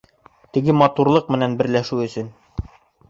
[0.57, 2.33] Теге, матурлыҡ менән берләшеү өсөн.